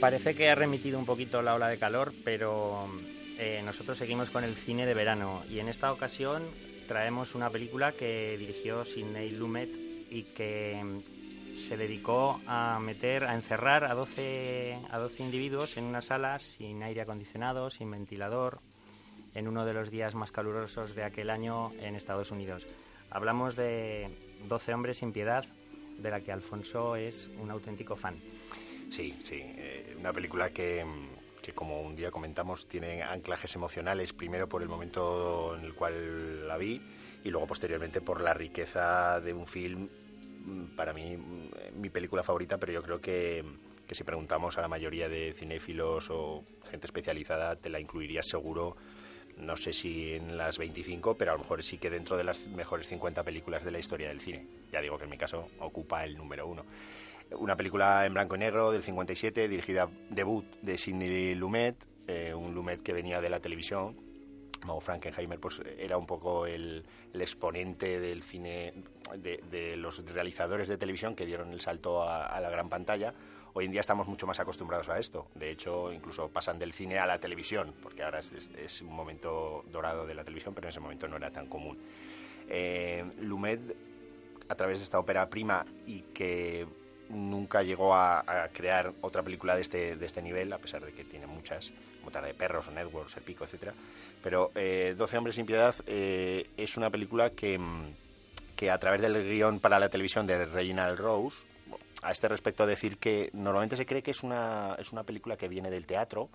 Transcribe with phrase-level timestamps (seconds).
[0.00, 2.88] Parece que ha remitido un poquito la ola de calor, pero
[3.38, 6.42] eh, nosotros seguimos con el cine de verano y en esta ocasión
[6.88, 9.68] traemos una película que dirigió Sidney Lumet
[10.08, 15.84] y que mm, se dedicó a meter, a encerrar a 12, a 12 individuos en
[15.84, 18.62] una sala sin aire acondicionado, sin ventilador,
[19.34, 22.66] en uno de los días más calurosos de aquel año en Estados Unidos.
[23.10, 25.44] Hablamos de 12 hombres sin piedad,
[25.98, 28.16] de la que Alfonso es un auténtico fan.
[28.90, 29.40] Sí, sí.
[29.40, 30.84] Eh, una película que,
[31.40, 36.48] que, como un día comentamos, tiene anclajes emocionales, primero por el momento en el cual
[36.48, 36.82] la vi
[37.22, 39.88] y luego posteriormente por la riqueza de un film,
[40.44, 43.44] mm, para mí, mm, mi película favorita, pero yo creo que,
[43.86, 48.76] que si preguntamos a la mayoría de cinéfilos o gente especializada, te la incluiría seguro
[49.36, 52.48] no sé si en las 25, pero a lo mejor sí que dentro de las
[52.48, 54.46] mejores 50 películas de la historia del cine.
[54.70, 56.64] Ya digo que en mi caso ocupa el número uno
[57.38, 62.54] una película en blanco y negro del 57, dirigida debut de Sidney Lumet, eh, un
[62.54, 63.96] Lumet que venía de la televisión.
[64.64, 68.74] Mo Frankenheimer pues, era un poco el, exponente del cine,
[69.16, 73.14] de, los realizadores de televisión que dieron el salto a, la gran pantalla.
[73.52, 75.28] Hoy en día estamos mucho más acostumbrados a esto.
[75.34, 80.06] De hecho, incluso pasan del cine a la televisión, porque ahora es, un momento dorado
[80.06, 81.78] de la televisión, pero en ese momento no era tan común.
[82.48, 83.60] Eh, Lumet,
[84.48, 86.66] a través de esta ópera prima y que
[87.10, 91.04] nunca llegó a, crear otra película de este, de este nivel, a pesar de que
[91.04, 93.74] tiene muchas, como Tarde de Perros o Networks, El Pico, etcétera.
[94.22, 97.58] Pero eh, 12 Hombres sin Piedad eh, es una película que,
[98.56, 101.44] que a través del guion para la televisión de Reginald Rose,
[102.02, 105.48] a este respecto decir que normalmente se cree que es una, es una película que
[105.48, 106.30] viene del teatro,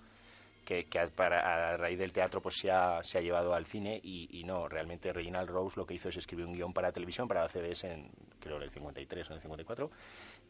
[0.66, 4.68] que, a, raíz del teatro pues se ha, se ha llevado al cine y, no,
[4.68, 7.84] realmente Reginald Rose lo que hizo es escribir un guion para televisión, para la CBS
[7.84, 8.10] en
[8.40, 9.90] creo en el 53 o en el 54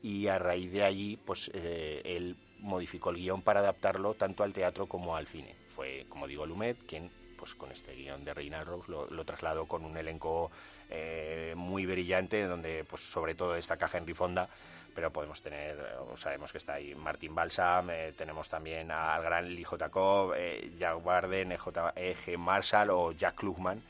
[0.02, 4.52] y a raíz de allí pues eh, él modificó el guion para adaptarlo tanto al
[4.52, 5.54] teatro como al cine.
[5.68, 9.84] Fue, como digo, Lumet quien pues con este guion de Reginald Rose lo, trasladó con
[9.84, 10.50] un elenco
[10.90, 14.48] eh, muy brillante donde pues sobre todo destaca Henry Fonda
[14.94, 15.76] pero podemos tener,
[16.16, 19.90] sabemos que está ahí Martin Balsam, eh, tenemos también al gran Lee J.
[19.90, 20.34] Cobb,
[20.78, 22.38] Jack Warden, E.G.
[22.38, 23.82] Marshall o Jack Klugman,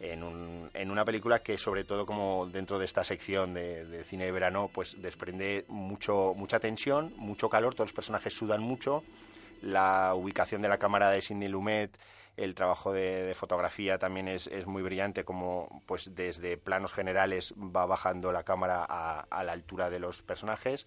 [0.00, 4.68] en una película que sobre todo como dentro de esta sección de, cine de verano
[4.72, 9.04] pues desprende mucho mucha tensión mucho calor todos los personajes sudan mucho
[9.60, 11.96] la ubicación de la cámara de Sidney Lumet
[12.36, 18.32] el trabajo de, fotografía también es, muy brillante como pues desde planos generales va bajando
[18.32, 20.86] la cámara a, la altura de los personajes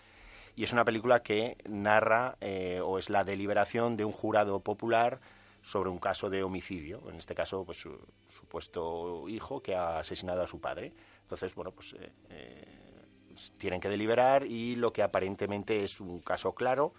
[0.55, 5.19] y es una película que narra eh, o es la deliberación de un jurado popular
[5.61, 10.43] sobre un caso de homicidio, en este caso, pues su supuesto hijo que ha asesinado
[10.43, 10.93] a su padre.
[11.23, 16.53] Entonces, bueno, pues eh, eh, tienen que deliberar y lo que aparentemente es un caso
[16.53, 16.93] claro,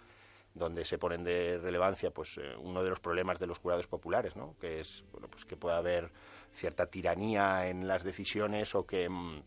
[0.57, 4.35] donde se ponen de relevancia pues eh, uno de los problemas de los jurados populares,
[4.35, 4.55] ¿no?
[4.59, 6.11] que es bueno, pues que pueda haber
[6.53, 9.41] cierta tiranía en las decisiones o que mm,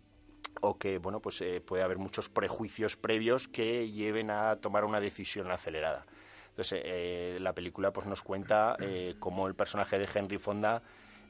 [0.62, 5.50] o que bueno pues puede haber muchos prejuicios previos que lleven a tomar una decisión
[5.50, 6.06] acelerada.
[6.50, 10.82] Entonces, eh, la película pues nos cuenta eh, cómo el personaje de Henry Fonda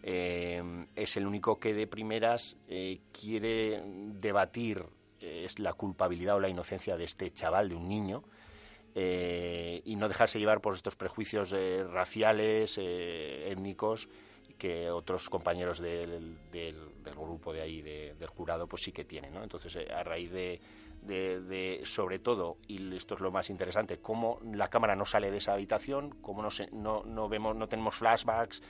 [0.03, 2.57] eh, es el único que de primeras
[3.13, 4.85] quiere debatir
[5.21, 8.25] es la culpabilidad o la inocencia de este chaval, de un niño,
[8.95, 11.55] y no dejarse llevar por estos prejuicios
[11.91, 14.09] raciales, étnicos,
[14.59, 16.37] que otros compañeros del,
[17.05, 19.33] grupo de ahí, del jurado, pues sí que tienen.
[19.33, 19.43] ¿no?
[19.43, 20.61] Entonces, a raíz de
[21.03, 25.39] de, sobre todo, y esto es lo más interesante, cómo la cámara no sale de
[25.39, 28.63] esa habitación, cómo no, no, no, vemos, no tenemos flashbacks,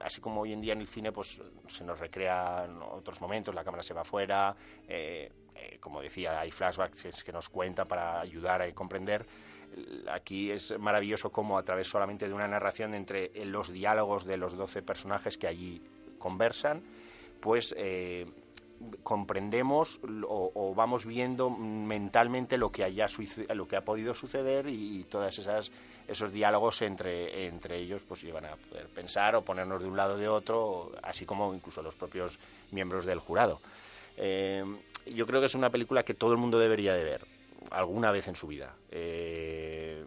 [0.00, 3.64] así como hoy en día en el cine pues se nos recrean otros momentos, la
[3.64, 4.56] cámara se va afuera,
[4.88, 9.26] eh, eh, como decía, hay flashbacks que nos cuenta para ayudar a comprender.
[10.10, 14.56] Aquí es maravilloso cómo a través solamente de una narración entre los diálogos de los
[14.56, 15.82] 12 personajes que allí
[16.18, 16.82] conversan,
[17.40, 18.26] pues eh,
[19.02, 23.06] comprendemos o, vamos viendo mentalmente lo que haya
[23.54, 25.70] lo que ha podido suceder y, todas esas
[26.08, 30.14] esos diálogos entre entre ellos pues llevan a poder pensar o ponernos de un lado
[30.14, 32.38] o de otro así como incluso los propios
[32.70, 33.60] miembros del jurado
[34.16, 34.64] eh,
[35.06, 37.26] yo creo que es una película que todo el mundo debería de ver
[37.70, 40.04] alguna vez en su vida eh,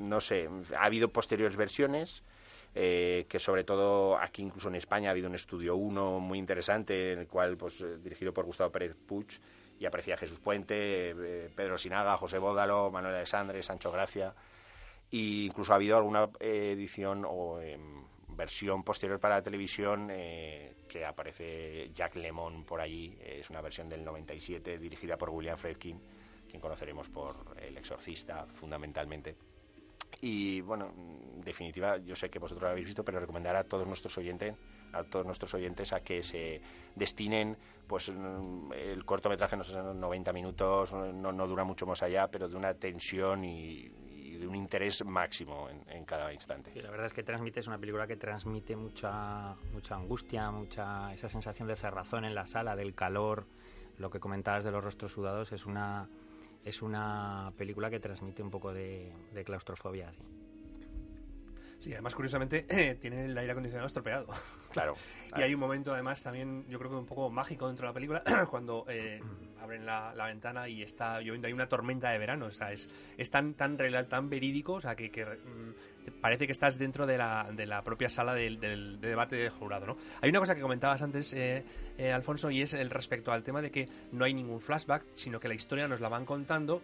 [0.00, 2.22] no sé, ha habido posteriores versiones.
[2.72, 7.14] Eh, que sobre todo aquí incluso en España ha habido un estudio 1 muy interesante
[7.14, 9.26] en el cual pues eh, dirigido por Gustavo Pérez Puig
[9.80, 14.36] y aparecía Jesús Puente, eh, Pedro Sinaga, José Bódalo, Manuel Alessandre, Sancho Gracia
[15.10, 18.04] e incluso ha habido alguna edición o em,
[18.40, 24.02] versión posterior para la televisión que aparece Jack Lemon por allí, es una versión del
[24.02, 26.00] 97 dirigida por William Friedkin,
[26.48, 29.36] quien conoceremos por El Exorcista fundamentalmente.
[30.22, 30.90] Y bueno,
[31.34, 34.54] en definitiva, yo sé que vosotros lo habéis visto, pero recomendar a todos nuestros oyentes
[34.92, 36.60] a todos nuestros oyentes a que se
[36.96, 37.56] destinen
[37.86, 42.48] pues mm, el cortometraje no son 90 minutos no, no dura mucho más allá pero
[42.48, 43.88] de una tensión y,
[44.40, 48.06] de un interés máximo en, cada instante la verdad es que transmite es una película
[48.06, 53.46] que transmite mucha mucha angustia mucha esa sensación de cerrazón en la sala del calor
[53.98, 56.08] lo que comentabas de los rostros sudados es una
[56.64, 59.12] es una película que transmite un poco de,
[59.44, 60.12] claustrofobia.
[60.12, 60.18] ¿sí?
[61.80, 62.66] Sí, además, curiosamente,
[63.00, 64.26] tiene el aire acondicionado estropeado.
[64.70, 64.94] Claro.
[65.36, 67.92] y hay un momento, además, también, yo creo que un poco mágico dentro de la
[67.94, 69.20] película, cuando eh,
[69.60, 71.48] abren la, ventana y está lloviendo.
[71.48, 72.88] Hay una tormenta de verano, o sea, es,
[73.18, 77.18] es tan, tan real, tan verídico, o sea, que, mm, parece que estás dentro de
[77.18, 79.96] la, de la propia sala del, del, debate de jurado, ¿no?
[80.20, 81.64] Hay una cosa que comentabas antes, eh,
[81.98, 85.40] eh, Alfonso, y es el respecto al tema de que no hay ningún flashback, sino
[85.40, 86.80] que la historia nos la van contando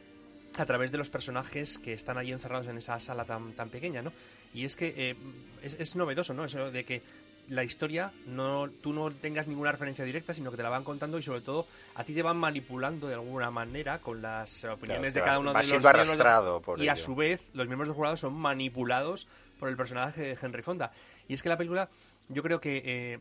[0.58, 4.02] a través de los personajes que están ahí encerrados en esa sala tan, tan pequeña,
[4.02, 4.12] ¿no?
[4.56, 5.16] Y es que eh,
[5.62, 6.46] es, novedoso, ¿no?
[6.46, 7.02] Eso de que
[7.48, 11.18] la historia no tú no tengas ninguna referencia directa, sino que te la van contando
[11.18, 15.20] y sobre todo a ti te van manipulando de alguna manera con las opiniones de
[15.20, 19.28] cada uno de los arrastrado y a su vez los miembros del jurado son manipulados
[19.60, 20.90] por el personaje de Henry Fonda.
[21.28, 21.90] Y es que la película
[22.28, 23.18] yo creo que eh,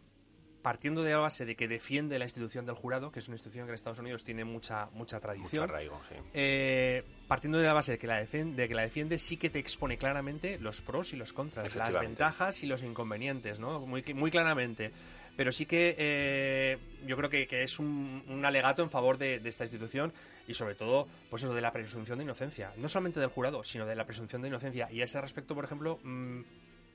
[0.66, 3.68] partiendo de la base de que defiende la institución del jurado, que es una institución
[3.68, 5.70] que en Estados Unidos tiene mucha mucha tradición.
[6.34, 9.60] Eh, partiendo de la base de que la, defiende, que la defiende, sí que te
[9.60, 13.82] expone claramente los pros y los contras, las ventajas y los inconvenientes, ¿no?
[13.82, 14.92] Muy, muy claramente.
[15.38, 20.14] Pero sí que eh, yo creo que, es un, alegato en favor de, esta institución
[20.48, 22.72] y sobre todo, pues eso de la presunción de inocencia.
[22.78, 24.90] No solamente del jurado, sino de la presunción de inocencia.
[24.92, 26.42] Y a ese respecto, por ejemplo, mm,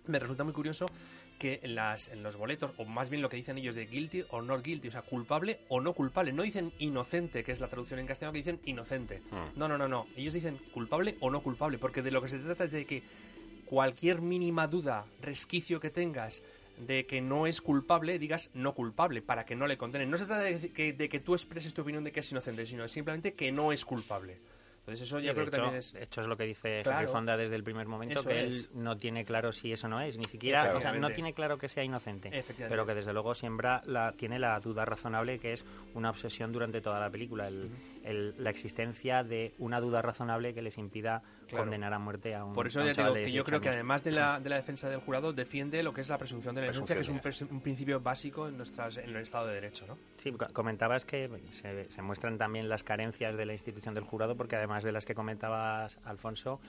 [0.06, 0.87] me resulta muy curioso
[1.38, 4.25] que en, las, en los boletos, o más bien lo que dicen ellos de guilty
[4.31, 6.32] o not guilty, o sea, culpable o no culpable.
[6.32, 9.23] No dicen inocente, que es la traducción en castellano, que dicen inocente.
[9.31, 9.58] Hmm.
[9.58, 10.06] No, no, no, no.
[10.17, 13.02] Ellos dicen culpable o no culpable, porque de lo que se trata es de que
[13.64, 16.43] cualquier mínima duda, resquicio que tengas
[16.87, 20.11] de que no es culpable, digas no culpable, para que no le condenen.
[20.11, 22.67] No se trata de que, de que tú expreses tu opinión de que es inocente,
[22.67, 24.38] sino simplemente que no es culpable.
[24.80, 25.94] Entonces eso yo creo que también es...
[25.94, 29.24] Hecho es lo que dice Henry Fonda desde el primer momento, que él no tiene
[29.24, 32.44] claro si eso no es, ni siquiera, o sea, no tiene claro que sea inocente,
[32.68, 36.80] pero que desde luego siembra la, tiene la duda razonable que es una obsesión durante
[36.80, 41.98] toda la película, el, la existencia de una duda razonable que les impida condenar a
[41.98, 44.56] muerte a un Por eso ya que yo creo que además de la, de la
[44.56, 47.60] defensa del jurado defiende lo que es la presunción de la inocencia, que es un,
[47.60, 49.98] principio básico en, nuestras, en el Estado de Derecho, ¿no?
[50.16, 54.56] Sí, comentabas que se, se muestran también las carencias de la institución del jurado porque
[54.56, 56.60] además de las que comentabas, Alfonso,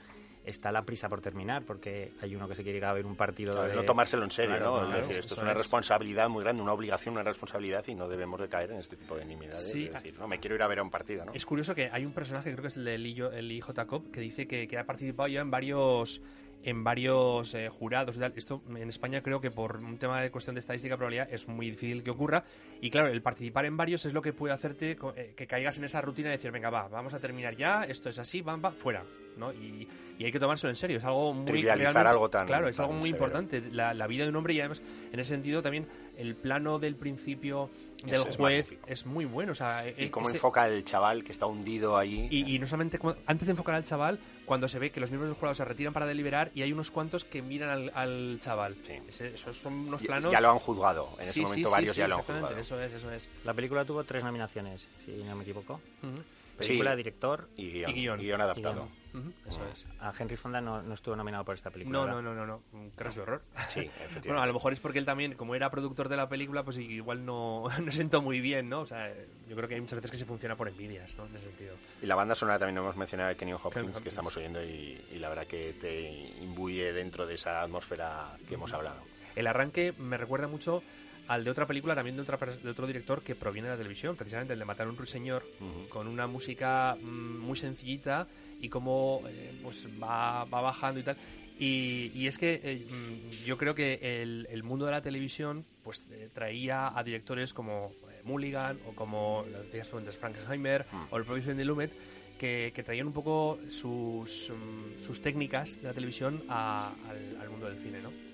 [0.46, 3.16] está la prisa por terminar, porque hay uno que se quiere ir a ver un
[3.16, 3.76] partido de...
[3.76, 4.90] No tomárselo en serio, ¿no?
[4.90, 8.40] es decir, esto es una responsabilidad muy grande, una obligación, una responsabilidad, y no debemos
[8.42, 9.74] de caer en este tipo de nimiedades.
[9.74, 11.34] Es decir, no, me quiero ir a ver un partido, ¿no?
[11.34, 14.22] Es curioso que hay un personaje, creo que es el de el IJ Cop, que
[14.22, 16.22] dice que, que ha participado ya en varios
[16.64, 18.34] en varios eh, jurados y tal.
[18.36, 21.70] Esto en España creo que por un tema de cuestión de estadística probabilidad es muy
[21.70, 22.44] difícil que ocurra.
[22.82, 25.86] Y claro, el participar en varios es lo que puede hacerte eh, que caigas en
[25.86, 28.72] esa rutina de decir, venga, va, vamos a terminar ya, esto es así, va, va,
[28.72, 29.04] fuera.
[29.38, 29.54] ¿No?
[29.54, 29.88] Y,
[30.22, 30.98] hay que tomárselo en serio.
[31.00, 33.60] Es algo muy Trivializar algo tan claro, es algo muy importante.
[33.72, 34.80] La, la, vida de un hombre y además
[35.12, 37.72] en ese sentido también el plano del principio
[38.06, 39.52] del juez es, muy bueno.
[39.52, 42.28] O sea, y e cómo enfoca el chaval que está hundido ahí.
[42.30, 45.30] Y, y no solamente antes de enfocar al chaval, cuando se ve que los miembros
[45.30, 48.76] del jurado se retiran para deliberar y hay unos cuantos que miran al, chaval.
[48.84, 49.24] Sí.
[49.26, 50.32] esos son unos planos.
[50.32, 51.10] Ya, lo han juzgado.
[51.20, 52.58] En ese momento varios ya lo han juzgado.
[52.58, 53.30] Eso es, eso es.
[53.44, 55.80] La película tuvo tres nominaciones, si no me equivoco.
[56.68, 58.88] Película, director y guion, adaptado.
[59.48, 59.86] eso es.
[60.00, 62.00] A Henry Fonda no, estuvo nominado por esta película.
[62.00, 62.62] No, no, no, no, no.
[62.74, 63.42] Un craso error.
[63.70, 64.28] Sí, efectivamente.
[64.30, 66.78] bueno, a lo mejor es porque él también, como era productor de la película, pues
[66.78, 68.82] igual no, no sentó muy bien, ¿no?
[68.82, 69.14] O sea,
[69.50, 71.26] yo creo que hay muchas veces que se funciona por envidias, ¿no?
[71.26, 71.76] En ese sentido.
[72.02, 75.30] Y la banda sonora también hemos mencionado a Kenny Hopkins, que estamos oyendo, y, la
[75.30, 76.10] verdad que te
[76.42, 79.02] imbuye dentro de esa atmósfera que hemos hablado.
[79.36, 80.82] El arranque me recuerda mucho
[81.28, 84.16] al de otra película también de, otra, de otro director que proviene de la televisión,
[84.16, 85.46] precisamente el de Matar a un ruiseñor,
[85.90, 88.28] con una música mm, muy sencillita
[88.60, 91.18] y cómo eh, pues va, va, bajando y tal.
[91.60, 96.30] Y, es que eh, mm, yo creo que el, mundo de la televisión pues eh,
[96.34, 97.92] traía a directores como
[98.24, 101.04] Mulligan o como decías Frankenheimer mm.
[101.12, 101.92] o el propio Cindy Lumet
[102.38, 104.52] que, traían un poco sus,
[104.98, 108.31] sus técnicas de la televisión al, al mundo del cine, ¿no?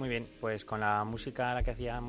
[0.00, 2.00] Muy bien, pues con la música la que hacíamos